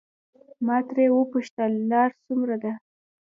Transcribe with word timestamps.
ما 0.65 0.77
ترې 0.87 1.05
وپوښتل 1.17 1.71
لار 1.91 2.11
څومره 2.25 2.55
ده. 2.63 2.73